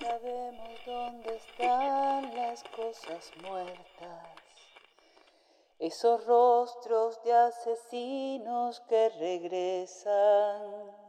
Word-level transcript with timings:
sabemos 0.00 0.80
dónde 0.86 1.36
están 1.36 2.34
las 2.34 2.62
cosas 2.64 3.30
muertas. 3.42 4.28
Esos 5.78 6.24
rostros 6.26 7.22
de 7.24 7.32
asesinos 7.32 8.80
que 8.88 9.08
regresan 9.18 11.04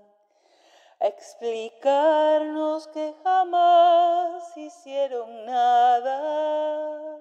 a 0.99 1.07
explicarnos 1.07 2.87
que 2.87 3.13
jamás 3.23 4.57
hicieron 4.57 5.45
nada. 5.45 7.19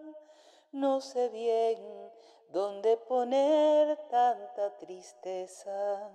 No 0.72 1.00
sé 1.00 1.28
bien 1.28 1.78
dónde 2.50 2.96
poner 2.96 3.96
tanta 4.08 4.76
tristeza. 4.78 6.10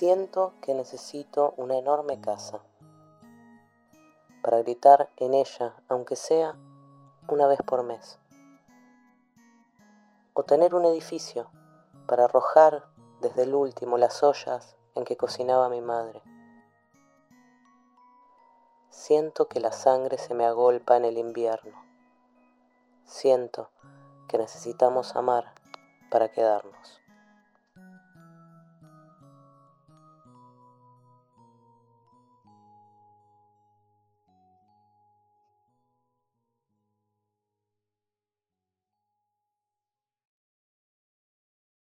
Siento 0.00 0.54
que 0.62 0.72
necesito 0.72 1.52
una 1.58 1.76
enorme 1.76 2.20
casa 2.20 2.60
para 4.42 4.62
gritar 4.62 5.10
en 5.16 5.34
ella, 5.34 5.74
aunque 5.88 6.16
sea 6.16 6.54
una 7.28 7.46
vez 7.46 7.60
por 7.66 7.82
mes. 7.82 8.18
O 10.32 10.42
tener 10.44 10.74
un 10.74 10.84
edificio 10.86 11.50
para 12.06 12.24
arrojar 12.24 12.86
desde 13.20 13.42
el 13.42 13.54
último 13.54 13.98
las 13.98 14.22
ollas 14.22 14.74
en 14.94 15.04
que 15.04 15.16
cocinaba 15.16 15.68
mi 15.68 15.80
madre. 15.80 16.22
Siento 19.10 19.48
que 19.48 19.58
la 19.58 19.72
sangre 19.72 20.18
se 20.18 20.34
me 20.34 20.44
agolpa 20.44 20.96
en 20.96 21.04
el 21.04 21.18
invierno. 21.18 21.84
Siento 23.04 23.68
que 24.28 24.38
necesitamos 24.38 25.16
amar 25.16 25.52
para 26.12 26.30
quedarnos. 26.30 27.00